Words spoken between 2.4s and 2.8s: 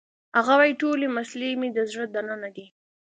دي